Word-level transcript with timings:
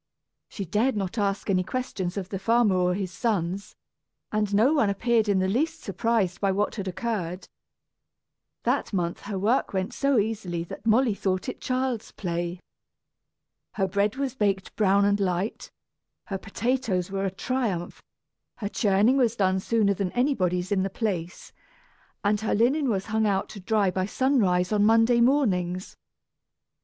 She 0.49 0.65
dared 0.65 0.97
not 0.97 1.19
ask 1.19 1.47
any 1.47 1.63
questions 1.63 2.17
of 2.17 2.29
the 2.29 2.39
farmer 2.39 2.75
or 2.75 2.95
his 2.95 3.11
sons, 3.11 3.75
and 4.31 4.51
no 4.51 4.73
one 4.73 4.89
appeared 4.89 5.29
in 5.29 5.37
the 5.37 5.47
least 5.47 5.81
surprised 5.81 6.41
by 6.41 6.51
what 6.51 6.73
had 6.73 6.87
occurred. 6.87 7.47
That 8.63 8.93
month 8.93 9.19
her 9.29 9.37
work 9.37 9.73
went 9.73 9.93
so 9.93 10.17
easily 10.17 10.63
that 10.63 10.87
Molly 10.87 11.13
thought 11.13 11.47
it 11.47 11.61
child's 11.61 12.11
play. 12.11 12.59
Her 13.73 13.87
bread 13.87 14.15
was 14.15 14.33
baked 14.33 14.75
brown 14.75 15.05
and 15.05 15.19
light, 15.19 15.69
her 16.25 16.39
potatoes 16.39 17.11
were 17.11 17.25
a 17.25 17.29
triumph, 17.29 18.01
her 18.55 18.69
churning 18.69 19.17
was 19.17 19.35
done 19.35 19.59
sooner 19.59 19.93
than 19.93 20.11
anybody's 20.13 20.71
in 20.71 20.81
the 20.81 20.89
place, 20.89 21.51
and 22.23 22.41
her 22.41 22.55
linen 22.55 22.89
was 22.89 23.05
hung 23.05 23.27
out 23.27 23.49
to 23.49 23.59
dry 23.59 23.91
by 23.91 24.07
sunrise 24.07 24.71
on 24.71 24.83
Monday 24.83 25.21
mornings. 25.21 25.95